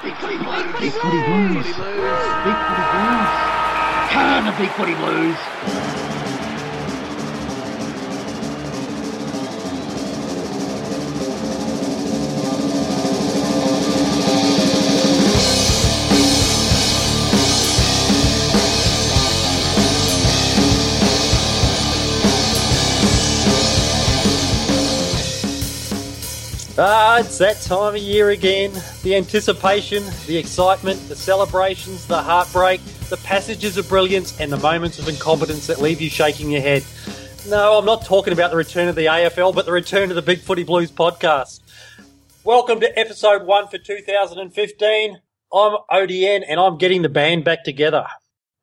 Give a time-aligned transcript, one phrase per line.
[0.00, 0.80] Big footy blues.
[0.80, 1.66] Big footy blues.
[1.66, 3.30] Big footy blues.
[4.10, 5.36] Turn the big footy blues.
[26.80, 28.70] Ah, it's that time of year again.
[29.02, 34.98] The anticipation, the excitement, the celebrations, the heartbreak, the passages of brilliance, and the moments
[34.98, 36.84] of incompetence that leave you shaking your head.
[37.48, 40.22] No, I'm not talking about the return of the AFL, but the return of the
[40.22, 41.60] Big Footy Blues podcast.
[42.42, 45.20] Welcome to episode one for 2015.
[45.52, 48.04] I'm ODN and I'm getting the band back together.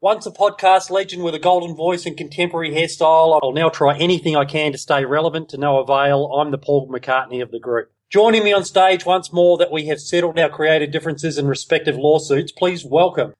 [0.05, 4.35] Once a podcast legend with a golden voice and contemporary hairstyle, I'll now try anything
[4.35, 6.27] I can to stay relevant to no avail.
[6.27, 7.91] I'm the Paul McCartney of the group.
[8.11, 11.97] Joining me on stage once more that we have settled our creative differences and respective
[11.97, 13.33] lawsuits, please welcome.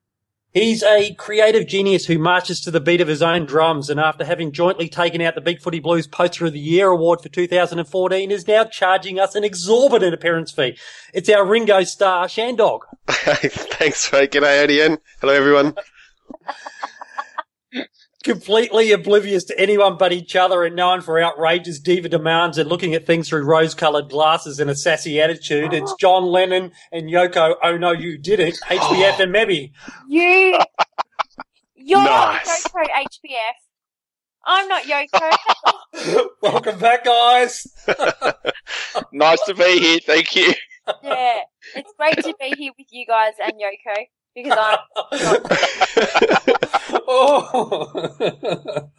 [0.54, 4.26] He's a creative genius who marches to the beat of his own drums and after
[4.26, 8.32] having jointly taken out the Big Footy Blues Poster of the Year award for 2014
[8.32, 10.80] is now charging us an exorbitant appearance fee.
[11.14, 12.80] It's our Ringo Starr, Shandog.
[13.08, 14.32] Thanks, mate.
[14.32, 14.98] G'day, ODN.
[15.22, 15.76] Hello, everyone.
[18.26, 22.96] Completely oblivious to anyone but each other and known for outrageous diva demands and looking
[22.96, 25.74] at things through rose-coloured glasses and a sassy attitude.
[25.74, 27.54] It's John Lennon and Yoko.
[27.62, 28.58] Oh no, you did it.
[28.66, 29.72] HBF and Mebby.
[30.10, 30.58] You,
[31.76, 32.68] you're Nice.
[32.68, 33.54] Yoko HBF.
[34.48, 36.28] I'm not Yoko.
[36.42, 37.68] Welcome back, guys.
[39.14, 40.00] nice to be here.
[40.04, 40.52] Thank you.
[41.04, 41.42] yeah,
[41.76, 44.06] it's great to be here with you guys and Yoko
[44.36, 44.78] because I'm.
[47.08, 48.90] oh.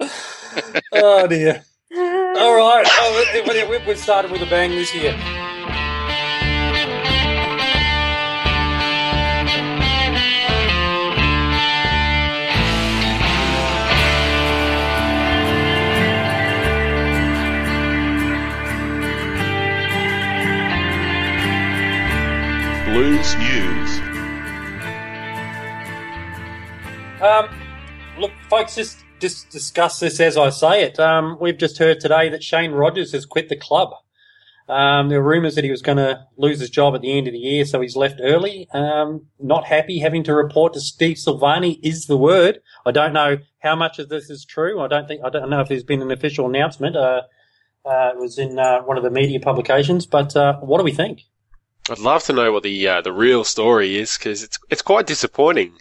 [0.92, 1.64] oh dear.
[1.96, 2.86] All right.
[2.88, 5.16] Oh, we- we- we- started with a bang this year.
[22.86, 23.75] Blues News.
[28.48, 31.00] Folks, just just discuss this as I say it.
[31.00, 33.90] Um, we've just heard today that Shane Rogers has quit the club.
[34.68, 37.26] Um, there were rumours that he was going to lose his job at the end
[37.26, 38.68] of the year, so he's left early.
[38.72, 42.60] Um, not happy having to report to Steve Silvagni is the word.
[42.84, 44.80] I don't know how much of this is true.
[44.80, 46.96] I don't think I don't know if there's been an official announcement.
[46.96, 47.22] Uh,
[47.84, 50.92] uh, it was in uh, one of the media publications, but uh, what do we
[50.92, 51.22] think?
[51.90, 55.06] I'd love to know what the uh, the real story is because it's it's quite
[55.06, 55.72] disappointing.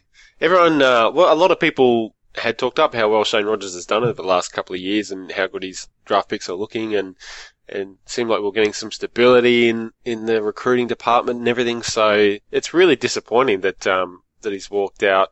[0.41, 3.85] Everyone, uh, well, a lot of people had talked up how well Shane Rogers has
[3.85, 6.95] done over the last couple of years and how good his draft picks are looking,
[6.95, 7.15] and
[7.67, 11.81] and seemed like we're getting some stability in in the recruiting department and everything.
[11.83, 15.31] So it's really disappointing that um that he's walked out.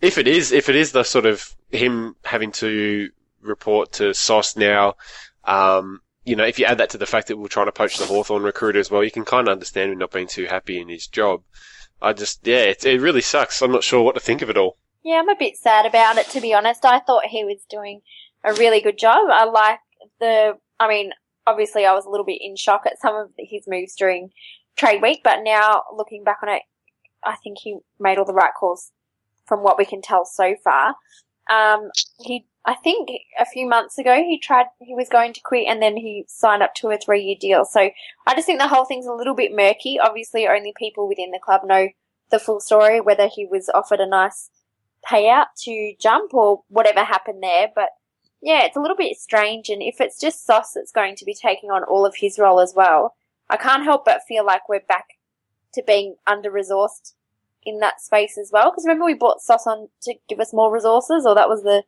[0.00, 3.10] If it is, if it is the sort of him having to
[3.40, 4.94] report to SOS now,
[5.44, 7.98] um, you know, if you add that to the fact that we're trying to poach
[7.98, 10.80] the Hawthorn recruiter as well, you can kind of understand him not being too happy
[10.80, 11.42] in his job.
[12.02, 13.62] I just, yeah, it, it really sucks.
[13.62, 14.76] I'm not sure what to think of it all.
[15.06, 16.84] Yeah, I'm a bit sad about it to be honest.
[16.84, 18.00] I thought he was doing
[18.42, 19.28] a really good job.
[19.30, 19.78] I like
[20.18, 20.54] the.
[20.80, 21.12] I mean,
[21.46, 24.30] obviously, I was a little bit in shock at some of his moves during
[24.74, 26.62] trade week, but now looking back on it,
[27.24, 28.90] I think he made all the right calls
[29.46, 30.96] from what we can tell so far.
[31.48, 33.08] Um, he, I think
[33.38, 36.64] a few months ago he tried, he was going to quit and then he signed
[36.64, 37.64] up to a three year deal.
[37.64, 37.90] So
[38.26, 40.00] I just think the whole thing's a little bit murky.
[40.00, 41.90] Obviously only people within the club know
[42.32, 44.50] the full story, whether he was offered a nice
[45.10, 47.68] payout to jump or whatever happened there.
[47.74, 47.90] But
[48.42, 49.68] yeah, it's a little bit strange.
[49.68, 52.60] And if it's just Sauce that's going to be taking on all of his role
[52.60, 53.14] as well,
[53.48, 55.06] I can't help but feel like we're back
[55.74, 57.14] to being under resourced
[57.62, 58.70] in that space as well.
[58.70, 61.84] Because remember we bought Sauce on to give us more resources, or that was the,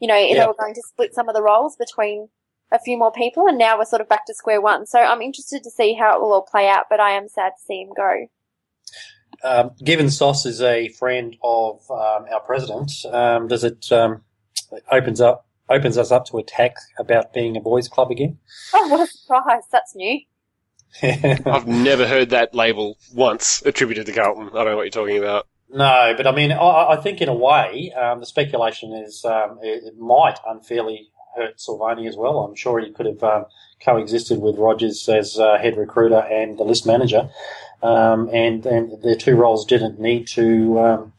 [0.00, 0.46] you know, they Yeah.
[0.46, 2.28] were going to split some of the roles between
[2.70, 4.86] a few more people, and now we're sort of back to square one.
[4.86, 7.52] So I'm interested to see how it will all play out, but I am sad
[7.58, 8.28] to see him go.
[9.44, 14.22] Um, given Soss is a friend of um, our president, um, does it um,
[14.90, 18.38] opens up opens us up to attack about being a boys' club again?
[18.74, 19.62] Oh, what a surprise!
[19.70, 20.20] That's new.
[21.02, 24.48] I've never heard that label once attributed to Carlton.
[24.48, 25.46] I don't know what you're talking about.
[25.70, 29.58] No, but I mean, I, I think in a way, um, the speculation is um,
[29.62, 32.38] it, it might unfairly hurt Silvagni as well.
[32.40, 33.44] I'm sure he could have um,
[33.84, 37.28] coexisted with Rogers as uh, head recruiter and the list manager,
[37.82, 40.78] um, and and their two roles didn't need to.
[40.78, 41.12] Um,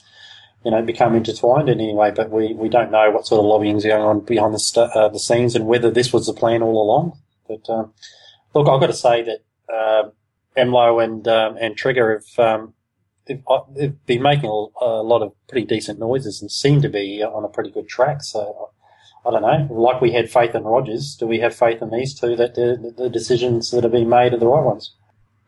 [0.65, 3.45] you know, become intertwined in any way, but we, we don't know what sort of
[3.45, 6.33] lobbying is going on behind the st- uh, the scenes and whether this was the
[6.33, 7.17] plan all along.
[7.47, 7.93] But um,
[8.53, 9.39] look, I've got to say that
[9.73, 10.09] uh,
[10.57, 12.73] Emlo and um, and Trigger have um,
[13.25, 17.23] they've, uh, they've been making a, lot of pretty decent noises and seem to be
[17.23, 18.21] on a pretty good track.
[18.21, 18.71] So
[19.25, 19.67] I don't know.
[19.73, 22.93] Like we had faith in Rogers, do we have faith in these two that the,
[22.97, 24.93] the decisions that are being made are the right ones?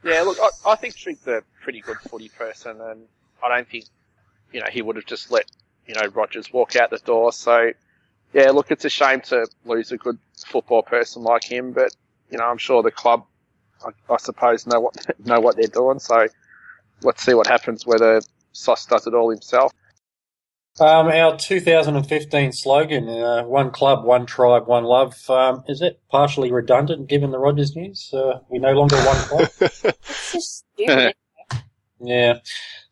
[0.03, 3.03] Yeah, look, I, I think Trig's a pretty good footy person, and
[3.43, 3.85] I don't think
[4.51, 5.45] you know he would have just let
[5.85, 7.31] you know Rogers walk out the door.
[7.31, 7.71] So
[8.33, 11.95] yeah, look, it's a shame to lose a good football person like him, but
[12.31, 13.25] you know I'm sure the club,
[13.85, 14.95] I, I suppose, know what
[15.25, 15.99] know what they're doing.
[15.99, 16.27] So
[17.03, 18.21] let's see what happens whether
[18.53, 19.71] Sauce does it all himself.
[20.81, 26.51] Um, our 2015 slogan, uh, one club, one tribe, one love, um, is it partially
[26.51, 28.11] redundant given the Rogers news?
[28.11, 29.49] Uh, we no longer one club?
[29.61, 31.13] It's just stupid.
[31.99, 32.39] yeah,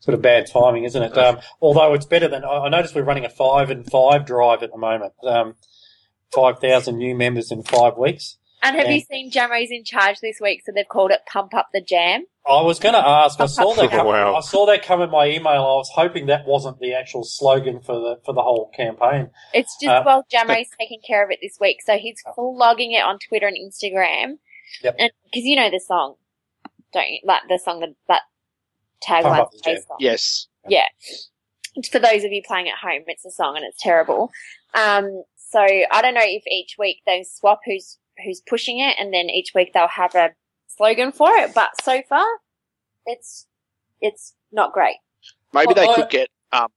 [0.01, 1.18] sort of bad timing, isn't it?
[1.18, 4.62] Um, although it's better than, I I noticed we're running a five and five drive
[4.62, 5.13] at the moment.
[5.24, 5.56] Um,
[6.31, 8.38] 5,000 new members in five weeks.
[8.62, 8.94] and have Yeah.
[8.94, 10.62] you seen Jamo's in charge this week?
[10.63, 12.25] So they've called it Pump Up the Jam.
[12.49, 13.39] I was going to ask.
[13.39, 13.89] I saw that.
[13.91, 14.35] Come, Wow.
[14.35, 15.51] I saw that come in my email.
[15.51, 19.29] I was hoping that wasn't the actual slogan for the for the whole campaign.
[19.53, 21.81] It's just, Uh, well, Jamo's taking care of it this week.
[21.83, 24.39] So he's full logging it on Twitter and Instagram.
[24.83, 24.95] Yep.
[24.99, 26.15] And, cause you know the song,
[26.93, 27.19] don't you?
[27.23, 28.21] Like the song that, that
[29.07, 29.75] tagline Up the Jam.
[29.75, 29.97] based on.
[29.99, 30.47] Yes.
[30.67, 30.85] Yeah.
[31.91, 34.31] For those of you playing at home, it's a song and it's terrible.
[34.73, 39.13] Um, so I don't know if each week they swap who's who's pushing it, and
[39.13, 40.31] then each week they'll have a
[40.79, 41.53] slogan for it.
[41.53, 42.25] But so far,
[43.05, 43.45] it's
[44.01, 44.97] it's not great.
[45.53, 46.67] Maybe Well, they could get um,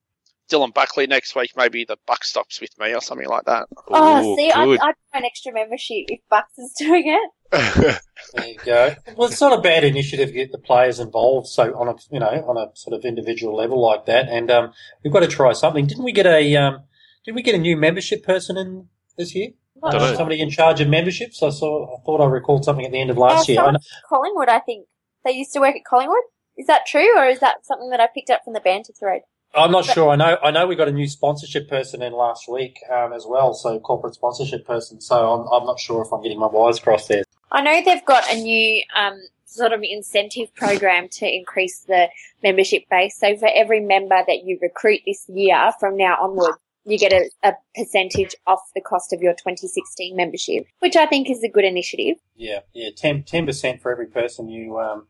[0.50, 1.52] Dylan Buckley next week.
[1.56, 3.66] Maybe the buck stops with me or something like that.
[3.88, 4.80] oh, Ooh, see, I'd, good.
[4.80, 7.30] I'd buy an extra membership if Bucks is doing it.
[8.34, 8.94] There you go.
[9.16, 11.48] Well, it's not a bad initiative to get the players involved.
[11.48, 14.72] So on a you know on a sort of individual level like that, and um,
[15.02, 15.86] we've got to try something.
[15.86, 16.84] Didn't we get a um,
[17.26, 18.88] did we get a new membership person in
[19.18, 19.50] this year?
[19.82, 20.14] Not Dunno.
[20.14, 21.42] Somebody in charge of memberships.
[21.42, 21.96] I saw.
[21.96, 23.62] I thought I recalled something at the end of last Uh, year.
[23.62, 24.86] I know, Collingwood, I think
[25.24, 26.22] they used to work at Collingwood.
[26.56, 29.22] Is that true, or is that something that I picked up from the banter thread?
[29.54, 30.10] I'm not sure.
[30.10, 30.38] I know.
[30.42, 33.52] I know we got a new sponsorship person in last week um, as well.
[33.54, 35.00] So corporate sponsorship person.
[35.00, 37.24] So I'm, I'm not sure if I'm getting my wires crossed there.
[37.50, 42.08] I know they've got a new um, sort of incentive program to increase the
[42.42, 43.18] membership base.
[43.18, 47.30] So for every member that you recruit this year from now onwards, you get a,
[47.42, 51.64] a percentage off the cost of your 2016 membership, which I think is a good
[51.64, 52.16] initiative.
[52.36, 55.06] Yeah, yeah, 10 percent for every person you um,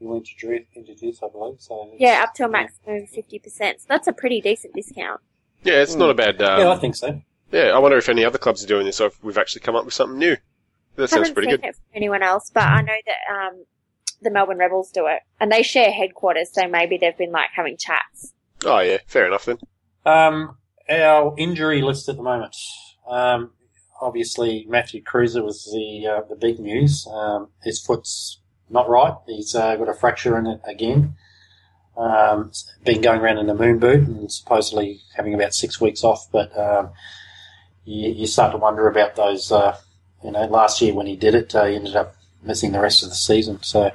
[0.00, 1.60] you introduce, introduce, I believe.
[1.60, 3.44] So Yeah, up to a maximum of 50%.
[3.50, 5.20] So that's a pretty decent discount.
[5.64, 6.40] yeah, it's not a bad.
[6.40, 7.20] Um, yeah, I think so.
[7.50, 9.74] yeah, I wonder if any other clubs are doing this or if we've actually come
[9.74, 10.36] up with something new.
[10.96, 11.64] That sounds pretty seen good.
[11.68, 13.64] it from anyone else, but I know that um,
[14.20, 17.76] the Melbourne Rebels do it, and they share headquarters, so maybe they've been like having
[17.76, 18.32] chats.
[18.64, 19.58] Oh yeah, fair enough then.
[20.04, 20.57] Um,
[20.90, 22.56] our injury list at the moment.
[23.08, 23.52] Um,
[24.00, 27.06] obviously, Matthew Kreuzer was the uh, the big news.
[27.10, 28.40] Um, his foot's
[28.70, 29.14] not right.
[29.26, 31.16] He's uh, got a fracture in it again.
[31.96, 32.52] Um,
[32.84, 36.28] been going around in a moon boot and supposedly having about six weeks off.
[36.30, 36.90] But um,
[37.84, 39.50] you, you start to wonder about those.
[39.50, 39.76] Uh,
[40.22, 43.02] you know, last year when he did it, uh, he ended up missing the rest
[43.02, 43.58] of the season.
[43.62, 43.90] So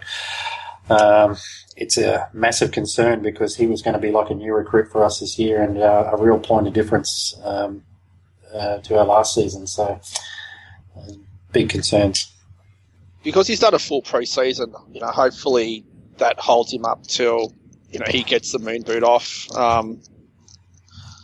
[0.90, 1.38] um,
[1.76, 5.04] it's a massive concern because he was going to be like a new recruit for
[5.04, 7.84] us this year and uh, a real point of difference um,
[8.54, 9.66] uh, to our last season.
[9.68, 10.00] So
[10.98, 11.12] uh,
[11.52, 12.32] big concerns.
[13.24, 15.86] because he's done a full preseason, you know, hopefully
[16.18, 17.54] that holds him up till
[17.90, 19.50] you know he gets the moon boot off.
[19.56, 20.02] Um,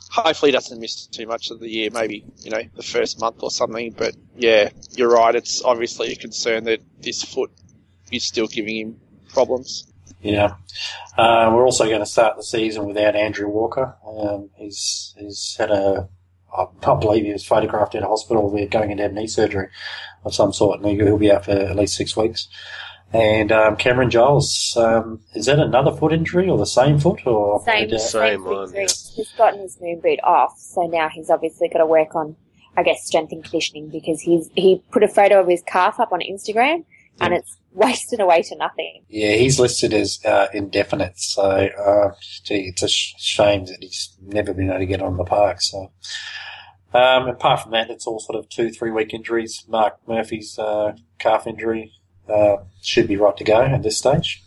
[0.10, 3.38] hopefully, he doesn't miss too much of the year, maybe you know the first month
[3.42, 3.94] or something.
[3.98, 5.36] But yeah, you're right.
[5.36, 7.52] It's obviously a concern that this foot
[8.12, 9.88] is still giving him problems.
[10.22, 10.56] Yeah.
[11.18, 13.96] Uh, we're also going to start the season without Andrew Walker.
[14.06, 16.10] Um, he's he's had a,
[16.56, 18.50] I can't believe he was photographed at a hospital.
[18.50, 19.70] We're going in to have knee surgery
[20.26, 22.50] of some sort, and he'll be out for at least six weeks.
[23.12, 27.26] And um, Cameron Giles, um, is that another foot injury or the same foot?
[27.26, 28.82] Or Same, Uh, Same same one, yeah.
[28.82, 32.36] He's gotten his moon boot off, so now he's obviously got to work on,
[32.78, 36.12] I guess, strength and conditioning because he's he put a photo of his calf up
[36.12, 36.86] on Instagram,
[37.22, 39.04] and it's wasted away to nothing.
[39.10, 42.12] Yeah, he's listed as uh, indefinite, so uh,
[42.44, 45.62] gee, it's a sh- shame that he's never been able to get on the park.
[45.62, 45.92] So,
[46.94, 49.64] um, apart from that, it's all sort of two, three week injuries.
[49.68, 51.94] Mark Murphy's uh, calf injury
[52.28, 54.44] uh, should be right to go at this stage.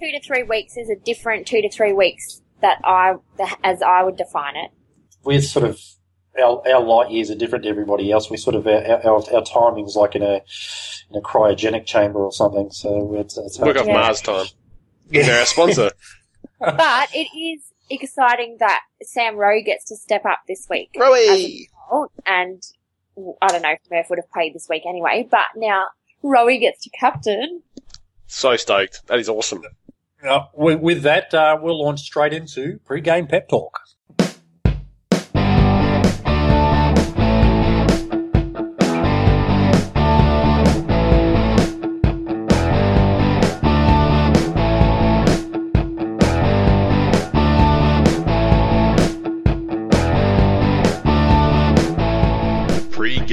[0.00, 3.14] Two to three weeks is a different two to three weeks that I,
[3.64, 4.70] as I would define it.
[5.24, 5.80] We're sort of
[6.40, 8.30] our, our light years are different to everybody else.
[8.30, 10.40] We sort of our, our, our timing's like in a
[11.10, 12.70] in a cryogenic chamber or something.
[12.70, 13.92] So it's, it's Look hard off Yeah.
[13.94, 14.46] Mars time.
[15.10, 15.90] They're our sponsor.
[16.60, 20.90] But it is exciting that Sam Rowe gets to step up this week.
[20.96, 21.68] Rowie!
[21.90, 22.60] Oh, and
[23.40, 25.86] I don't know if Murph would have played this week anyway, but now
[26.22, 27.62] Rowe gets to captain.
[28.26, 29.06] So stoked.
[29.06, 29.62] That is awesome.
[30.22, 33.78] Uh, with, with that, uh, we'll launch straight into pre-game pep talk.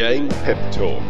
[0.06, 1.02] Pre-game pep talk.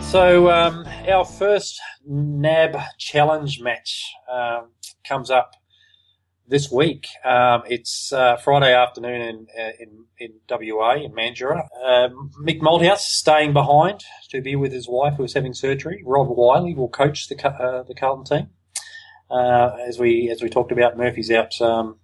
[0.00, 4.70] So um, our first NAB challenge match um,
[5.02, 5.56] comes up
[6.46, 7.08] this week.
[7.24, 11.66] Um, it's uh, Friday afternoon in, uh, in in WA in Mandurah.
[11.84, 16.04] Um, Mick Malthouse staying behind to be with his wife who is having surgery.
[16.06, 18.50] Rob Wiley will coach the uh, the Carlton team.
[19.28, 21.98] Uh, as we as we talked about, Murphy's out um,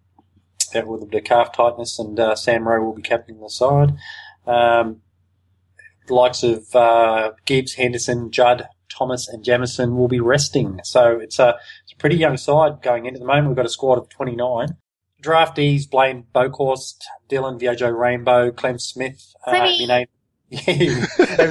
[0.74, 3.48] out with a bit of calf tightness, and uh, Sam Rowe will be captaining the
[3.48, 3.94] side.
[4.48, 5.02] Um,
[6.10, 10.80] the likes of uh, Gibbs, Henderson, Judd, Thomas, and Jamison will be resting.
[10.84, 13.48] So it's a, it's a pretty young side going into the moment.
[13.48, 14.76] We've got a squad of 29.
[15.22, 20.08] Draftees, Blaine Boekhorst, Dylan Viojo Rainbow, Clem Smith, uh, been named,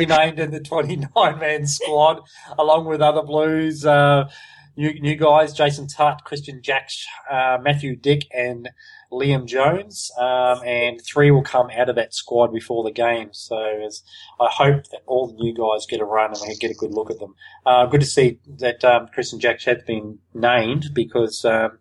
[0.10, 2.22] named in the 29 man squad,
[2.58, 4.30] along with other Blues, uh,
[4.76, 8.70] new, new guys, Jason Tutt, Kristian Jaksch, uh, Matthew Dick, and
[9.12, 13.30] Liam Jones, um, and three will come out of that squad before the game.
[13.32, 16.76] So I hope that all the new guys get a run and we get a
[16.76, 17.36] good look at them.
[17.66, 21.80] Uh, good to see that um, Kristian Jaksch has been named because um,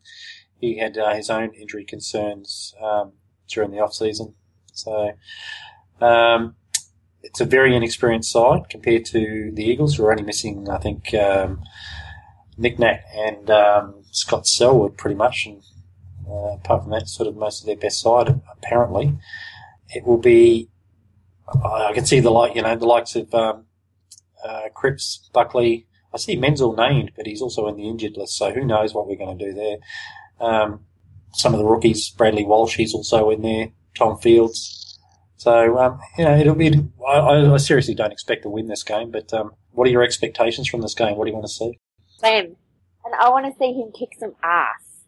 [0.60, 3.12] he had uh, his own injury concerns um,
[3.46, 4.34] during the off season.
[4.72, 5.12] So
[6.00, 6.56] um,
[7.22, 11.12] it's a very inexperienced side compared to the Eagles, who are only missing, I think,
[11.14, 11.60] um,
[12.58, 15.62] Nick Nat and um, Scott Selwood pretty much, and
[16.28, 19.16] uh, apart from that, sort of most of their best side, apparently.
[19.90, 20.68] It will be.
[21.48, 23.64] I can see the like, you know, the likes of um,
[24.44, 25.86] uh, Cripps, Buckley.
[26.12, 29.06] I see Menzel named, but he's also in the injured list, so who knows what
[29.06, 29.76] we're going to do there.
[30.40, 30.80] Um,
[31.32, 33.68] some of the rookies, Bradley Walsh, he's also in there.
[33.94, 34.98] Tom Fields.
[35.36, 36.72] So um, you know, it'll be.
[37.06, 40.68] I, I, seriously don't expect to win this game, but um, what are your expectations
[40.68, 41.16] from this game?
[41.16, 41.78] What do you want to see?
[42.18, 42.56] Same,
[43.04, 45.04] and I want to see him kick some ass.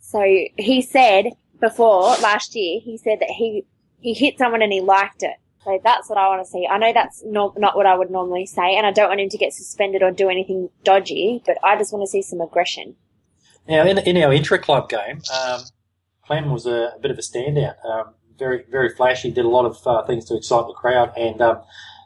[0.00, 0.22] So
[0.56, 3.64] he said before last year, he said that he
[4.00, 5.36] he hit someone and he liked it.
[5.64, 6.66] So that's what I want to see.
[6.70, 9.28] I know that's not not what I would normally say, and I don't want him
[9.28, 11.42] to get suspended or do anything dodgy.
[11.44, 12.96] But I just want to see some aggression.
[13.68, 15.60] Now, in, in our intra club game, um,
[16.24, 17.84] Clem was a, a, bit of a standout.
[17.84, 19.30] Um, very very flashy.
[19.30, 21.62] Did a lot of uh, things to excite the crowd and um,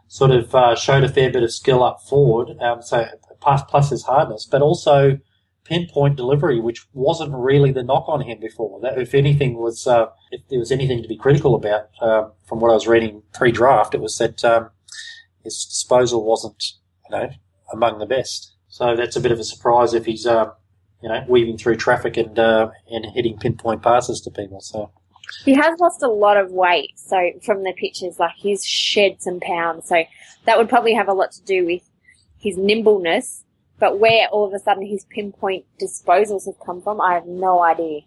[0.09, 2.59] sort of uh, showed a fair bit of skill up forward.
[2.61, 3.07] Um, so
[3.41, 5.19] plus, plus his hardness, but also
[5.65, 8.81] pinpoint delivery, which wasn't really the knock on him before.
[8.81, 12.61] That, if anything, was uh, if there was anything to be critical about um, from
[12.61, 14.71] what I was reading pre-draft, it was that um,
[15.45, 16.63] his disposal wasn't,
[17.09, 17.31] you know,
[17.73, 18.55] among the best.
[18.69, 20.47] So that's a bit of a surprise if he's, uh,
[21.03, 24.61] you know, weaving through traffic and uh, and hitting pinpoint passes to people.
[24.61, 24.91] So.
[25.45, 29.39] He has lost a lot of weight, so from the pictures, like he's shed some
[29.39, 29.87] pounds.
[29.89, 30.03] So
[30.45, 31.89] that would probably have a lot to do with
[32.41, 33.45] his nimbleness
[33.81, 37.63] but where all of a sudden his pinpoint disposals have come from, I have no
[37.63, 38.03] idea.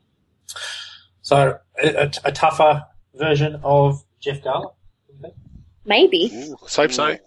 [1.24, 2.86] So a, a tougher
[3.16, 4.76] version of Jeff Garlett?
[5.84, 6.32] Maybe.
[6.34, 7.18] Ooh, let's hope so.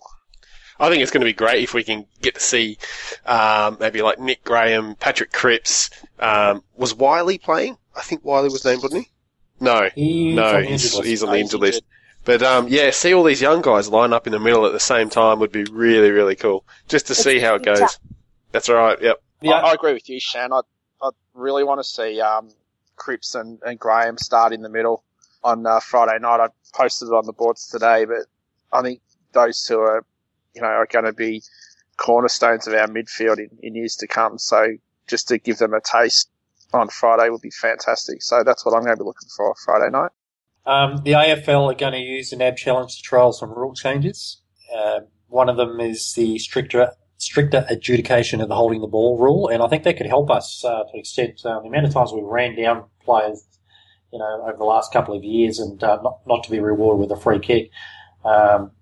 [0.78, 2.78] I think it's going to be great if we can get to see
[3.24, 5.90] um, maybe like Nick Graham, Patrick Cripps.
[6.18, 7.76] Um, was Wiley playing?
[7.96, 9.10] I think Wiley was named, wasn't he?
[9.58, 11.82] No, he's no, on he's, he's on the injured list.
[12.26, 14.80] But um, yeah, see all these young guys line up in the middle at the
[14.80, 16.64] same time would be really, really cool.
[16.88, 17.98] Just to It's see how it goes.
[18.50, 19.00] That's right.
[19.00, 19.22] Yep.
[19.42, 19.52] Yeah.
[19.52, 20.52] I, I agree with you, Shan.
[20.52, 20.62] I,
[21.00, 22.50] I really want to see um,
[22.96, 25.04] Cripps and, and Graham start in the middle
[25.44, 26.40] on uh, Friday night.
[26.40, 28.26] I posted it on the boards today, but
[28.72, 29.00] I think
[29.32, 30.04] those two are,
[30.52, 31.42] you know, are going to be
[31.96, 34.38] cornerstones of our midfield in, in years to come.
[34.38, 34.66] So
[35.06, 36.28] just to give them a taste
[36.72, 38.20] on Friday would be fantastic.
[38.20, 40.10] So that's what I'm going to be looking for Friday night.
[40.66, 44.42] Um, the AFL are going to use the NAB challenge to trial some rule changes.
[44.74, 49.48] Uh, one of them is the stricter stricter adjudication of the holding the ball rule,
[49.48, 52.12] and I think that could help us uh, to extent uh, the amount of times
[52.12, 53.42] we ran down players,
[54.12, 57.00] you know, over the last couple of years, and uh, not not to be rewarded
[57.00, 57.70] with a free kick.
[58.24, 58.72] Um,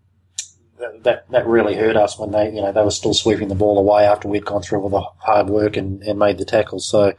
[1.02, 3.78] that that really hurt us when they you know they were still sweeping the ball
[3.78, 6.88] away after we'd gone through all the hard work and, and made the tackles.
[6.88, 7.12] So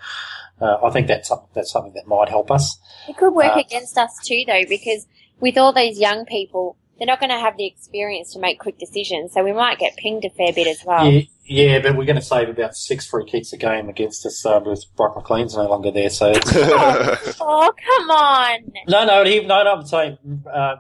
[0.62, 2.78] uh, I think that's something, that's something that might help us.
[3.10, 5.06] It could work Uh, against us too, though, because
[5.40, 8.78] with all these young people, they're not going to have the experience to make quick
[8.80, 11.06] decisions, so we might get pinged a fair bit as well.
[11.12, 14.46] Yeah, yeah, but we're going to save about six free kicks a game against us
[14.46, 16.10] uh, with Brock McLean's no longer there.
[16.10, 16.52] So it's,
[17.42, 18.72] Oh, come on!
[18.88, 19.74] no, no, he, no, no.
[19.76, 20.18] I'm saying
[20.52, 20.76] uh,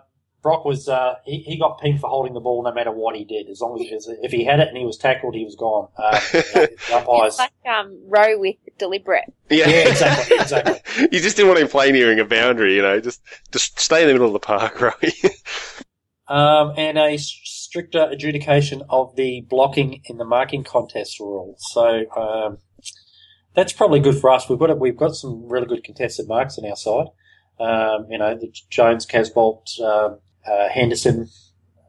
[0.45, 3.25] Brock was uh, he, he got pinged for holding the ball no matter what he
[3.25, 3.49] did.
[3.49, 5.87] As long as if he had it and he was tackled, he was gone.
[5.97, 7.33] Uh, the umpires.
[7.33, 9.33] It's like um, row with deliberate.
[9.49, 11.07] Yeah, Yeah, exactly, exactly.
[11.11, 12.99] you just didn't want him playing nearing a boundary, you know.
[12.99, 15.15] Just just stay in the middle of the park, right?
[16.27, 21.55] Um, and a stricter adjudication of the blocking in the marking contest rule.
[21.57, 22.59] So um,
[23.55, 24.47] that's probably good for us.
[24.47, 27.07] We've got a, we've got some really good contested marks on our side.
[27.59, 31.29] Um, you know, the Jones, Casboult, um uh, Henderson,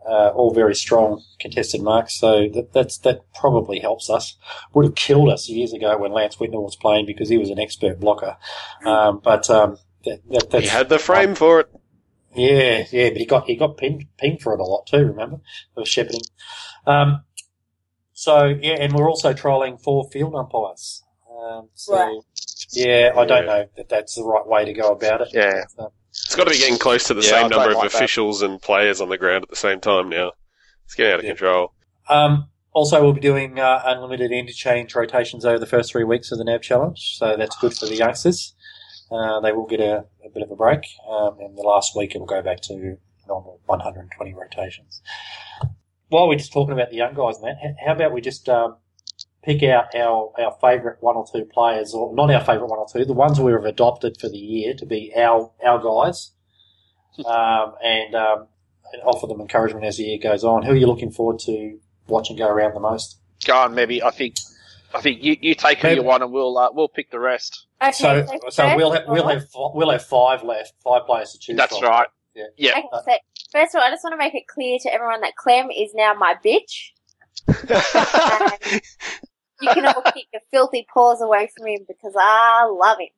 [0.08, 2.18] uh, all very strong contested marks.
[2.18, 4.36] So that, that's that probably helps us.
[4.74, 7.58] Would have killed us years ago when Lance Whitnall was playing because he was an
[7.58, 8.36] expert blocker.
[8.84, 11.68] Um, but um, that, that, that's he had the frame for it.
[12.34, 15.04] yeah, yeah, but he got he got pinged pinged for it a lot too.
[15.06, 15.36] Remember,
[15.76, 16.20] it was shepherding.
[16.86, 17.22] Um,
[18.12, 21.02] so yeah, and we're also trialing four field umpires.
[21.30, 22.20] Um, so Right.
[22.72, 25.28] yeah, I don't know that that's the right way to go about it.
[25.32, 25.64] Yeah.
[25.78, 25.88] Um,
[26.24, 27.96] It's got to be getting close to the Yeah, same don't number of like that.
[27.96, 30.32] officials and players on the ground at the same time now.
[30.84, 31.30] It's getting out of Yeah.
[31.30, 31.72] control.
[32.08, 36.38] Um, also, we'll be doing uh, unlimited interchange rotations over the first three weeks of
[36.38, 38.54] the NAB Challenge, so that's good for the youngsters.
[39.10, 42.14] Uh, they will get a, a bit of a break, um, and the last week
[42.14, 45.00] it'll go back to normal 120 rotations.
[46.08, 48.76] While we're just talking about the young guys, Matt, h- how about we just um,
[49.46, 52.86] pick out our, our favourite one or two players, or not our favourite one or
[52.92, 56.32] two, the ones we've adopted for the year to be our our guys,
[57.24, 58.48] um, and, um,
[58.92, 60.62] and offer them encouragement as the year goes on.
[60.64, 63.18] Who are you looking forward to watching go around the most?
[63.46, 64.02] Go on, maybe.
[64.02, 64.34] I think.
[64.94, 66.00] I think you, you take who Maybe.
[66.00, 67.66] you want, and we'll uh, we'll pick the rest.
[67.82, 71.32] Okay, So, so, so first we'll have we'll have we'll have five left, five players
[71.32, 71.88] to choose That's from.
[71.90, 72.08] right.
[72.34, 72.44] Yeah.
[72.56, 72.70] Yeah.
[72.78, 73.12] Okay, so
[73.52, 75.92] first of all, I just want to make it clear to everyone that Clem is
[75.94, 76.92] now my bitch.
[79.60, 83.08] You can all keep your filthy paws away from him because I love him.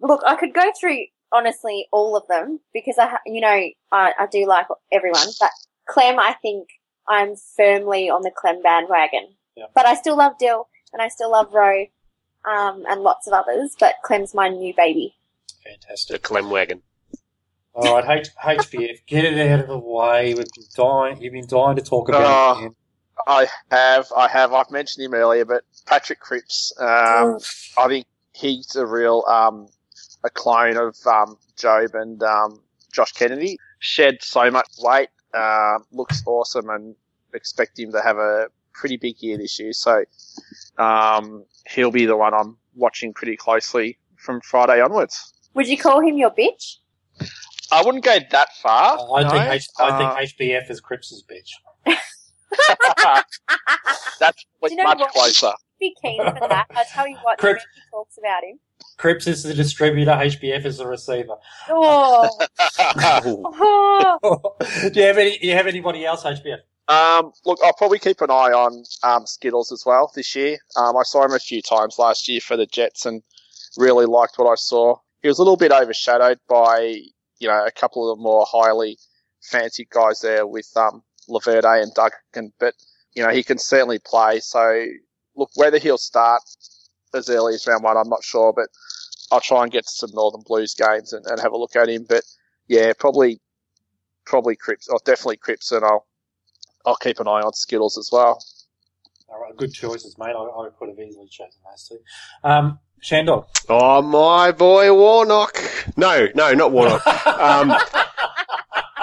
[0.00, 3.48] Look, I could go through honestly all of them because I, you know,
[3.92, 5.50] I, I do like everyone, but
[5.88, 6.68] Clem, I think
[7.08, 9.28] I'm firmly on the Clem bandwagon.
[9.56, 9.64] Yeah.
[9.74, 11.86] But I still love Dill and I still love Rowe,
[12.44, 13.74] um, and lots of others.
[13.78, 15.14] But Clem's my new baby.
[15.64, 16.22] the Fantastic.
[16.22, 16.82] Clem wagon.
[17.74, 20.32] All right, H- HBF, get it out of the way.
[20.34, 21.20] We've been dying.
[21.20, 22.64] You've been dying to talk about Oh.
[22.66, 22.72] it.
[23.26, 24.52] I have, I have.
[24.52, 26.72] I've mentioned him earlier, but Patrick Cripps.
[26.78, 27.38] Um,
[27.78, 29.68] I think he's a real um,
[30.24, 32.60] a clone of um, Job and um,
[32.92, 33.58] Josh Kennedy.
[33.78, 36.94] Shed so much weight, uh, looks awesome, and
[37.34, 39.72] expect him to have a pretty big year this year.
[39.72, 40.04] So
[40.78, 45.32] um, he'll be the one I'm watching pretty closely from Friday onwards.
[45.54, 46.76] Would you call him your bitch?
[47.72, 48.98] I wouldn't go that far.
[49.16, 49.30] I no.
[49.30, 51.50] think H- I Uh, think HBF is Cripps's bitch.
[54.20, 55.12] that's Do you know much what?
[55.12, 55.52] closer.
[55.78, 56.66] Be keen for that.
[56.74, 58.58] I tell you what, the Crip- minute he talks about him.
[58.98, 60.12] Cripps is the distributor.
[60.12, 61.36] HBF is the receiver.
[61.68, 62.30] Oh,
[62.80, 64.56] oh.
[64.90, 65.38] do you have any?
[65.38, 66.22] Do you have anybody else?
[66.24, 66.60] HBF.
[66.88, 70.58] Um, look, I'll probably keep an eye on um, Skittles as well this year.
[70.76, 73.22] Um, I saw him a few times last year for the Jets and
[73.76, 74.96] really liked what I saw.
[75.22, 77.00] He was a little bit overshadowed by,
[77.38, 78.98] you know, a couple of the more highly
[79.42, 82.74] fancied guys there with um, Laverde and Duncan, but,
[83.14, 84.40] you know, he can certainly play.
[84.40, 84.86] So,
[85.34, 86.42] look, whether he'll start
[87.14, 88.68] as early as round one, I'm not sure, but
[89.30, 91.88] I'll try and get to some Northern Blues games and, and have a look at
[91.88, 92.06] him.
[92.08, 92.24] But,
[92.68, 93.40] yeah, probably,
[94.24, 96.06] probably Cripps, or definitely Cripps, and I'll
[96.86, 98.42] I'll keep an eye on Skittles as well.
[99.28, 100.34] All right, good choices, mate.
[100.36, 101.98] I, I could have easily chosen those two.
[102.48, 103.46] Um, Shandog.
[103.68, 105.58] oh, my boy Warnock.
[105.96, 107.02] No, no, not Warnock.
[107.36, 108.05] Um, I,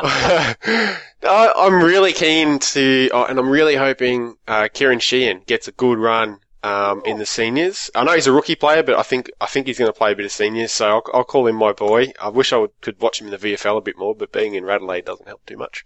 [1.23, 5.97] I'm really keen to, oh, and I'm really hoping uh, Kieran Sheehan gets a good
[5.97, 7.89] run um, in the seniors.
[7.95, 10.11] I know he's a rookie player, but I think I think he's going to play
[10.11, 12.11] a bit of seniors, so I'll, I'll call him my boy.
[12.21, 14.55] I wish I would, could watch him in the VFL a bit more, but being
[14.55, 15.85] in Radelaide doesn't help too much.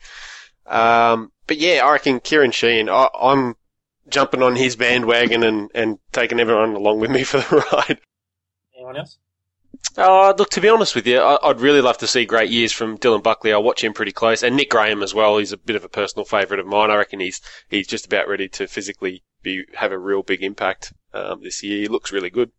[0.66, 2.90] Um, but yeah, I reckon Kieran Sheehan.
[2.90, 3.56] I, I'm
[4.10, 8.00] jumping on his bandwagon and, and taking everyone along with me for the ride.
[8.76, 9.20] Anyone else?
[9.96, 12.72] Uh, look, to be honest with you, I, I'd really love to see great years
[12.72, 13.54] from Dylan Buckley.
[13.54, 15.38] I watch him pretty close, and Nick Graham as well.
[15.38, 16.92] He's a bit of a personal favourite of mine.
[16.92, 20.94] I reckon he's he's just about ready to physically be have a real big impact
[21.14, 21.80] um, this year.
[21.80, 22.52] He looks really good.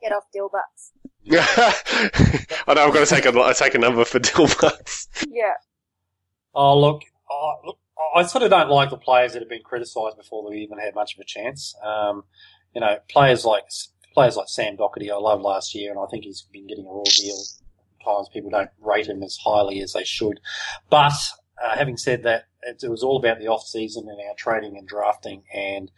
[0.00, 0.92] Get off Dilbucks.
[2.66, 5.08] I know I've got to take a take a number for Dylan Bucks.
[5.28, 5.54] Yeah.
[6.54, 7.78] Oh, look, oh, look,
[8.14, 10.94] I sort of don't like the players that have been criticised before they even had
[10.94, 11.74] much of a chance.
[11.84, 12.24] Um,
[12.74, 13.64] you know, players like
[14.14, 16.90] players like Sam Doherty, I loved last year, and I think he's been getting a
[16.90, 17.36] raw deal.
[18.04, 20.40] Times people don't rate him as highly as they should.
[20.90, 21.12] But
[21.62, 24.76] uh, having said that, it, it was all about the off season and our trading
[24.76, 25.90] and drafting, and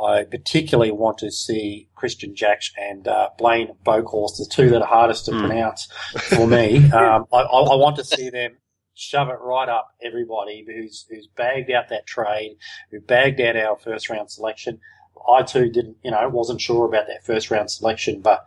[0.00, 4.86] I particularly want to see Kristian Jaksch and uh, Blaine Boekhorst, the two that are
[4.88, 5.40] hardest to Hmm.
[5.46, 5.88] pronounce
[6.30, 6.78] for me.
[6.94, 8.56] Um, I, I, I want to see them
[8.94, 12.56] shove it right up everybody who's who's bagged out that trade,
[12.90, 14.80] who bagged out our first round selection.
[15.28, 18.44] I too didn't, you know, wasn't sure about that first round selection, but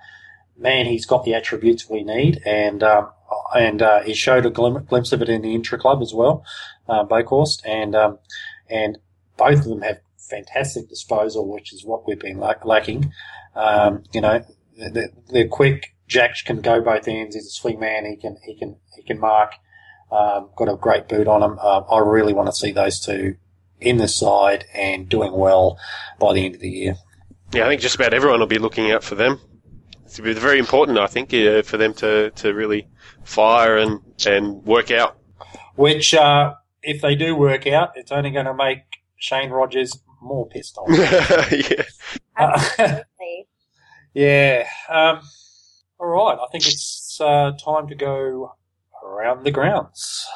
[0.58, 3.10] man, he's got the attributes we need, and um,
[3.56, 6.46] and uh, he showed a glim- glimpse of it in the intra club as well,
[6.88, 8.20] uh, Boekhorst, and um,
[8.70, 8.98] and
[9.38, 13.12] both of them have fantastic disposal, which is what we've been lack- lacking.
[13.56, 14.44] Um, you know,
[14.78, 15.96] they're, they're, quick.
[16.08, 17.36] Jack can go both ends.
[17.36, 18.06] He's a swing man.
[18.06, 19.54] He can he can he can mark.
[20.12, 21.58] Um, got a great boot on him.
[21.60, 23.36] Uh, I really want to see those two
[23.84, 25.78] in the side and doing well
[26.20, 26.96] by the end of the year.
[27.54, 29.40] Yeah, I think just about everyone will be looking out for them.
[30.06, 32.88] It's very important, I think, uh, for them to, to really
[33.24, 35.18] fire and, and work out.
[35.76, 38.80] Which, uh, if they do work out, it's only going to make
[39.18, 40.90] Shane Rogers more pissed off.
[41.52, 41.84] yeah.
[42.38, 43.48] Absolutely.
[44.14, 44.68] yeah.
[44.90, 45.22] Um,
[46.00, 46.38] all right.
[46.40, 48.54] I think it's uh, time to go
[49.04, 50.28] around the grounds.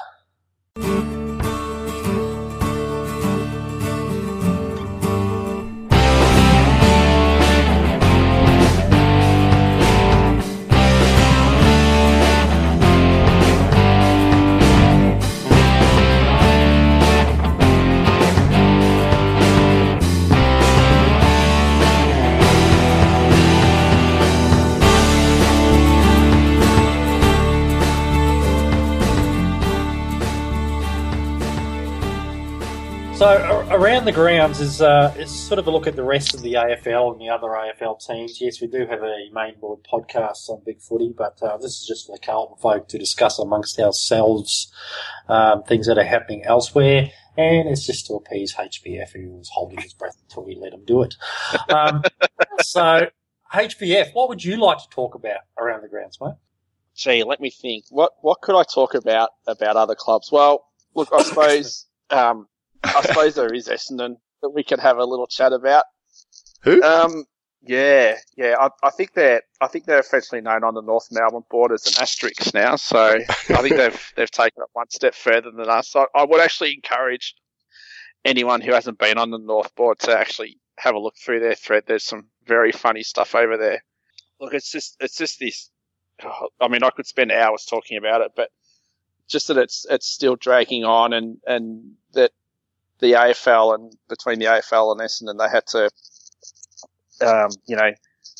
[33.17, 36.43] So around the grounds is uh, is sort of a look at the rest of
[36.43, 38.39] the AFL and the other AFL teams.
[38.39, 41.87] Yes, we do have a main board podcast on Big Footy, but uh, this is
[41.87, 44.71] just for the Carlton folk to discuss amongst ourselves
[45.29, 49.79] um, things that are happening elsewhere, and it's just to appease HBF who was holding
[49.79, 51.15] his breath until we let him do it.
[51.69, 52.03] Um,
[52.61, 53.09] so
[53.51, 56.35] HBF, what would you like to talk about around the grounds, mate?
[56.95, 57.85] Gee, let me think.
[57.89, 60.31] What what could I talk about about other clubs?
[60.31, 61.85] Well, look, I suppose.
[62.09, 62.47] Um,
[62.83, 65.85] I suppose there is Essendon that we could have a little chat about.
[66.61, 66.81] Who?
[66.83, 67.25] Um,
[67.61, 68.55] yeah, yeah.
[68.59, 71.85] I, I think they're I think they're officially known on the North Melbourne board as
[71.87, 72.75] an asterisk now.
[72.75, 75.89] So I think they've they've taken it one step further than us.
[75.89, 77.35] So I would actually encourage
[78.25, 81.55] anyone who hasn't been on the North board to actually have a look through their
[81.55, 81.83] thread.
[81.87, 83.83] There's some very funny stuff over there.
[84.39, 85.69] Look, it's just it's just this.
[86.59, 88.49] I mean, I could spend hours talking about it, but
[89.27, 92.31] just that it's it's still dragging on, and and that
[92.99, 95.89] the AFL and between the AFL and Essendon, they had to,
[97.25, 97.91] um, you know,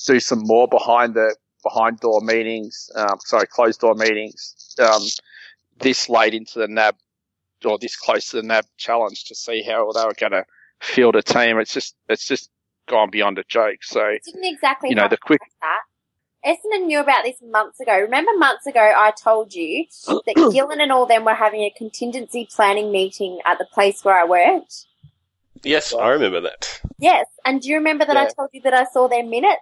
[0.05, 5.01] do some more behind the behind door meetings, um, sorry, closed door meetings, um,
[5.79, 6.95] this late into the NAB
[7.65, 10.45] or this close to the NAB challenge to see how they were going to
[10.79, 11.59] field a team.
[11.59, 12.49] It's just, it's just
[12.87, 13.83] gone beyond a joke.
[13.83, 15.81] So, Didn't exactly you know, the quick, like that.
[16.47, 17.99] Essendon knew about this months ago.
[17.99, 22.47] Remember months ago I told you that Gillen and all them were having a contingency
[22.49, 24.86] planning meeting at the place where I worked?
[25.63, 26.79] Yes, I remember that.
[26.99, 27.25] Yes.
[27.43, 29.62] And do you remember that I told you that I saw their minutes?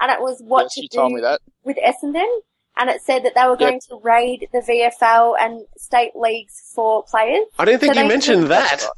[0.00, 1.40] And it was what yes, to do told me that.
[1.64, 2.30] with Essendon?
[2.76, 3.58] And it said that they were Yep.
[3.58, 7.46] going to raid the VFL and state leagues for players.
[7.58, 8.92] I didn't think So you they- mentioned That's that.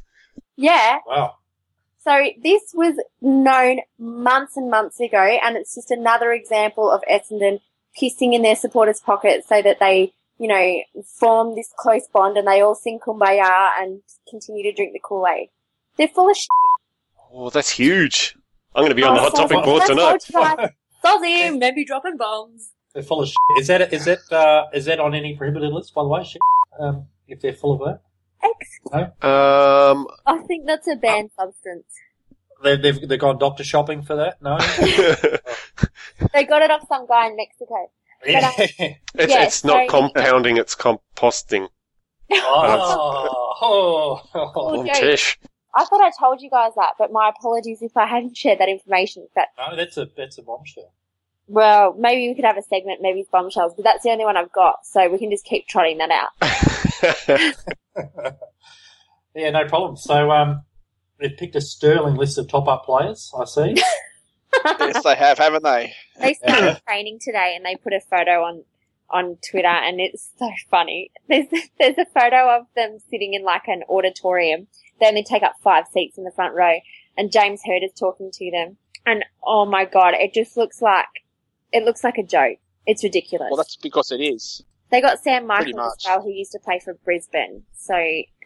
[0.55, 0.97] Yeah.
[1.07, 1.35] Wow.
[2.07, 7.59] So this was known months and months ago, and it's just another example of Essendon
[8.01, 12.47] pissing in their supporters' pockets so that they, you know, form this close bond and
[12.47, 15.49] they all sing kumbaya and continue to drink the Kool-Aid.
[15.97, 16.47] They're full of shit.
[17.33, 18.37] Oh, that's huge.
[18.73, 20.23] I'm going to be on the Oh, hot topic board tonight.
[20.31, 20.69] told
[21.03, 22.69] Sozzy, maybe dropping bombs.
[22.93, 23.37] They're full of shit.
[23.59, 25.93] Is that is that uh, is that on any prohibited list?
[25.93, 26.41] By the way, shit.
[26.79, 28.01] Um, if they're full of that,
[28.43, 28.79] Ex-
[29.23, 31.85] Um, I think that's a banned substance.
[32.63, 34.41] they, they've they've gone doctor shopping for that.
[34.41, 34.57] No.
[36.33, 37.91] They got it off some guy in Mexico.
[38.25, 38.51] yeah.
[38.57, 41.67] it's, Yeah, it's not so- compounding, it's composting.
[42.31, 44.51] oh, oh, oh.
[44.55, 44.95] Oh, joke.
[44.95, 45.37] Tish.
[45.75, 48.69] I thought I told you guys that, but my apologies if I hadn't shared that
[48.69, 49.27] information.
[49.35, 50.91] But No, that's a that's a bombshell.
[51.47, 54.35] well, maybe we could have a segment, maybe it's bombshells, but that's the only one
[54.37, 56.29] I've got, so we can just keep trotting that out.
[59.35, 59.97] yeah, no problem.
[59.97, 60.63] So um,
[61.19, 63.31] they've picked a sterling list of top up players.
[63.39, 63.75] I see.
[64.65, 65.93] yes, they have, haven't they?
[66.19, 68.63] They started training today, and they put a photo on
[69.09, 71.11] on Twitter, and it's so funny.
[71.27, 71.47] There's
[71.79, 74.67] there's a photo of them sitting in like an auditorium.
[74.99, 76.79] They only take up five seats in the front row,
[77.17, 78.77] and James Hird is talking to them.
[79.05, 81.05] And oh my god, it just looks like
[81.71, 82.57] it looks like a joke.
[82.85, 83.49] It's ridiculous.
[83.51, 84.63] Well, that's because it is.
[84.89, 87.63] They got Sam Michael as well, who used to play for Brisbane.
[87.75, 87.95] So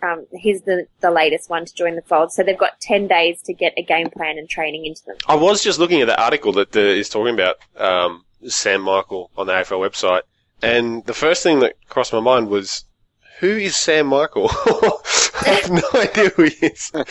[0.02, 2.32] um, he's the, the latest one to join the fold.
[2.32, 5.18] So they've got 10 days to get a game plan and training into them.
[5.28, 9.30] I was just looking at the article that uh, is talking about um, Sam Michael
[9.38, 10.22] on the AFL website,
[10.64, 12.86] and the first thing that crossed my mind was
[13.40, 14.50] who is Sam Michael?
[14.52, 16.92] I have no idea who he is.
[16.94, 17.04] Oh,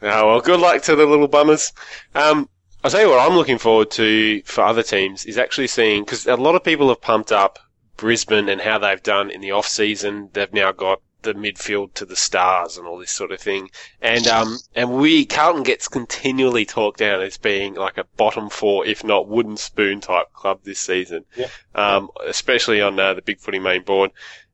[0.00, 1.72] well, good luck to the little bummers.
[2.14, 2.48] Um,
[2.84, 6.26] I'll tell you what I'm looking forward to for other teams is actually seeing, because
[6.26, 7.58] a lot of people have pumped up
[7.98, 10.30] Brisbane and how they've done in the off season.
[10.32, 13.68] They've now got the midfield to the stars and all this sort of thing.
[14.00, 18.86] And um and we Carlton gets continually talked down as being like a bottom four,
[18.86, 21.24] if not wooden spoon type club this season.
[21.36, 21.48] Yeah.
[21.74, 24.12] Um, especially on uh, the Big Footy main board.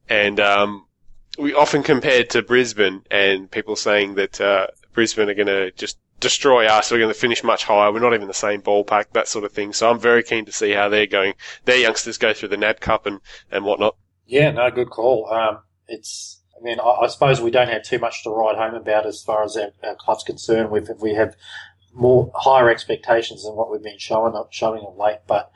[0.08, 0.86] And um,
[1.38, 5.98] we often compared to Brisbane, and people saying that uh, Brisbane are going to just
[6.20, 6.90] destroy us.
[6.90, 7.92] We're going to finish much higher.
[7.92, 9.72] We're not even the same ballpark, that sort of thing.
[9.72, 11.34] So I'm very keen to see how they're going.
[11.64, 13.96] Their youngsters go through the NAB Cup and, and whatnot.
[14.26, 15.30] Yeah, no, good call.
[15.30, 18.74] Um, it's, I mean, I, I suppose we don't have too much to write home
[18.74, 20.70] about as far as our, our club's concerned.
[20.70, 21.36] We've, we have
[21.92, 25.52] more higher expectations than what we've been showing showing of late, but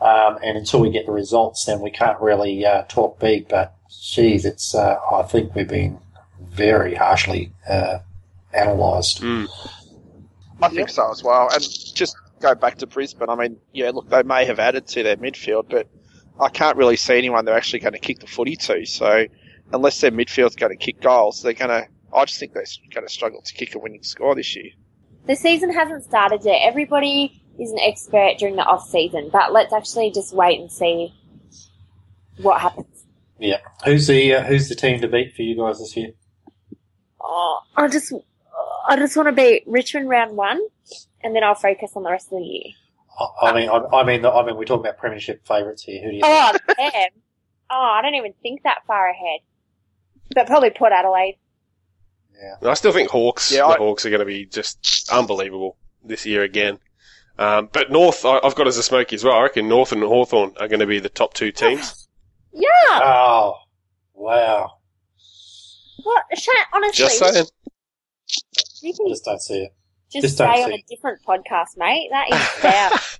[0.00, 3.48] um, and until we get the results, then we can't really uh, talk big.
[3.48, 5.98] But geez, it's uh, I think we've been
[6.40, 7.98] very harshly uh,
[8.52, 9.22] analysed.
[9.22, 9.48] Mm.
[10.62, 11.48] I think so as well.
[11.52, 11.62] And
[11.94, 13.28] just go back to Brisbane.
[13.28, 15.88] I mean, yeah, look, they may have added to their midfield, but
[16.40, 18.84] I can't really see anyone they're actually going to kick the footy to.
[18.86, 19.26] So
[19.72, 21.88] unless their midfield's going to kick goals, they're going to.
[22.14, 24.70] I just think they're going to struggle to kick a winning score this year.
[25.26, 26.60] The season hasn't started yet.
[26.62, 31.14] Everybody is an expert during the off season, but let's actually just wait and see
[32.38, 33.06] what happens.
[33.38, 36.10] Yeah, who's the uh, who's the team to beat for you guys this year?
[37.20, 38.12] Oh, I just
[38.86, 40.60] I just want to beat Richmond round one,
[41.22, 42.72] and then I'll focus on the rest of the year.
[43.18, 46.02] I, I mean, I, I mean, I mean, we're talking about premiership favourites here.
[46.02, 46.22] Who do you?
[46.24, 46.86] Oh, them.
[47.74, 49.40] Oh, I don't even think that far ahead.
[50.34, 51.38] But probably Port Adelaide.
[52.34, 52.68] Yeah.
[52.70, 53.50] I still think Hawks.
[53.50, 56.78] Yeah, the I- Hawks are going to be just unbelievable this year again.
[57.38, 59.34] Um, but North, I, I've got as a smoky as well.
[59.34, 62.08] I reckon North and Hawthorn are going to be the top two teams.
[62.52, 62.68] Yeah.
[62.90, 63.54] Oh,
[64.12, 64.72] wow!
[66.02, 66.24] What?
[66.36, 67.46] Shan, honestly, Just saying.
[68.82, 69.74] You I can just don't see it.
[70.12, 70.84] just just stay on see a it.
[70.88, 72.08] different podcast, mate.
[72.10, 73.00] That is bad.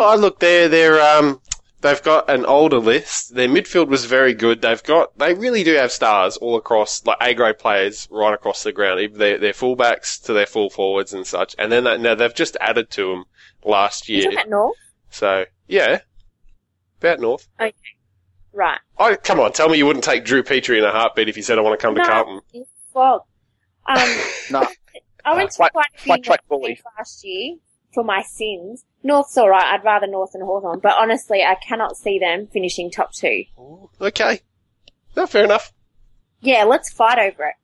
[0.00, 1.40] Oh, look, they're they're um
[1.80, 3.34] they've got an older list.
[3.34, 4.60] Their midfield was very good.
[4.62, 8.62] They've got they really do have stars all across, like A grade players right across
[8.62, 9.00] the ground.
[9.00, 11.56] Even their their fullbacks to their full forwards and such.
[11.58, 13.24] And then they, now they've just added to them
[13.64, 14.30] last year.
[14.30, 14.76] about North?
[15.10, 16.00] So yeah,
[17.00, 17.48] about North.
[17.60, 17.72] Okay.
[18.52, 18.78] Right.
[18.98, 21.42] Oh, come on, tell me you wouldn't take Drew Petrie in a heartbeat if he
[21.42, 22.06] said I want to come to No.
[22.08, 22.40] Carlton.
[22.94, 23.26] Well,
[23.88, 24.18] um,
[24.50, 24.66] No.
[25.24, 26.80] I went to Flat- quite a few flat track bully.
[26.96, 27.56] last year
[27.92, 28.84] for my sins.
[29.02, 29.64] North's alright.
[29.64, 33.44] I'd rather North than Hawthorn, but honestly, I cannot see them finishing top two.
[34.00, 34.40] Okay,
[35.16, 35.72] no, fair enough.
[36.40, 37.54] Yeah, let's fight over it.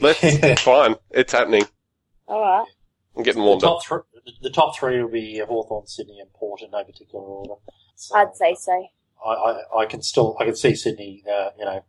[0.00, 0.94] Let's fine.
[1.10, 1.64] It's happening.
[2.28, 2.68] Alright.
[3.16, 3.82] I'm getting The warmed up.
[3.82, 7.54] top, three, the top three will be Hawthorn, Sydney, and Port in no particular order.
[7.96, 8.86] So I'd say so.
[9.26, 11.22] I, I, I can still I can see Sydney.
[11.28, 11.84] Uh, you know,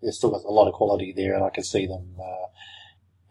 [0.00, 2.14] there's still a lot of quality there, and I can see them.
[2.18, 2.46] Uh,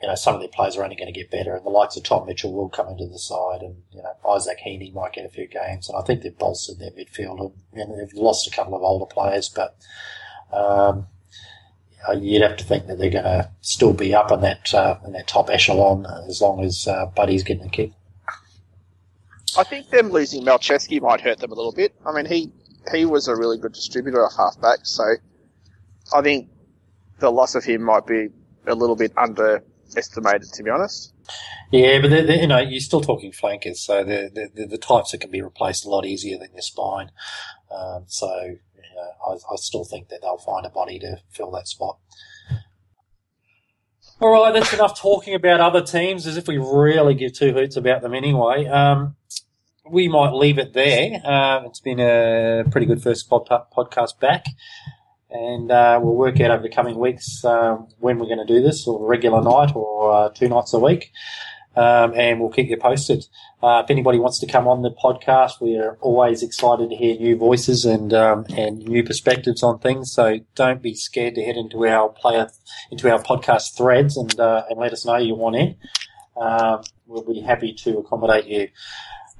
[0.03, 1.95] you know, some of their players are only going to get better, and the likes
[1.95, 5.25] of Tom Mitchell will come into the side, and you know, Isaac Heaney might get
[5.25, 8.45] a few games, and I think they've bolstered their midfield, and you know, they've lost
[8.45, 9.77] a couple of older players, but
[10.51, 11.07] um,
[12.05, 14.97] uh, you'd have to think that they're going to still be up in that uh,
[15.05, 17.93] in that top echelon as long as uh, Buddy's getting a kick.
[19.57, 21.95] I think them losing Malceski might hurt them a little bit.
[22.05, 22.51] I mean, he
[22.93, 25.05] he was a really good distributor off halfback, so
[26.13, 26.49] I think
[27.19, 28.27] the loss of him might be
[28.67, 29.13] a little bit
[29.93, 31.13] underestimated, to be honest.
[31.71, 35.11] Yeah, but they're, they're, you know, you're still talking flankers, so they're, they're the types
[35.11, 37.11] that can be replaced a lot easier than your spine.
[37.71, 41.51] Um, so you know, I, I still think that they'll find a body to fill
[41.51, 41.97] that spot.
[44.19, 47.75] All right, that's enough talking about other teams, as if we really give two hoots
[47.75, 48.65] about them anyway.
[48.67, 49.15] Um,
[49.89, 51.19] we might leave it there.
[51.25, 54.45] Um, it's been a pretty good first pod- podcast back.
[55.33, 58.61] And uh, we'll work out over the coming weeks um, when we're going to do
[58.61, 61.11] this, or a regular night, or uh, two nights a week
[61.75, 63.25] um, and we'll keep you posted.
[63.61, 67.15] Uh, if anybody wants to come on the podcast, we are always excited to hear
[67.15, 70.11] new voices and um, and new perspectives on things.
[70.11, 72.49] So don't be scared to head into our player
[72.91, 75.75] into our podcast threads and uh, and let us know you want in.
[76.35, 78.67] Um, we'll be happy to accommodate you.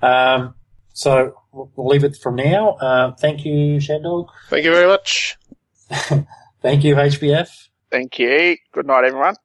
[0.01, 0.55] Um,
[0.93, 2.71] so we'll leave it from now.
[2.73, 4.27] Uh, thank you, Shandog.
[4.49, 5.37] Thank you very much.
[6.61, 7.49] Thank you, HBF.
[7.91, 8.57] Thank you.
[8.73, 9.35] Good night, everyone.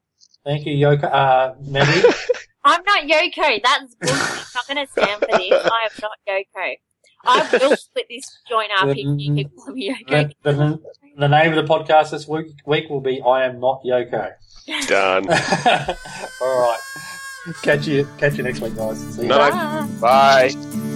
[0.44, 1.04] Thank you, Yoko.
[1.04, 2.08] Uh, Maddie.
[2.64, 3.60] I'm not Yoko.
[3.62, 4.56] That's bullshit.
[4.56, 5.52] I'm going to stand for this.
[5.52, 6.74] I am not Yoko.
[7.24, 10.32] I will split this joint up if you keep calling me Yoko.
[10.42, 10.82] the, the,
[11.18, 14.32] the name of the podcast this week, week will be I Am Not Yoko.
[14.86, 15.28] Done.
[16.40, 16.78] All right.
[17.62, 18.98] Catch you catch you next week, guys.
[19.14, 19.28] See you.
[19.28, 19.38] No.
[19.38, 20.50] Bye.
[20.52, 20.87] Bye.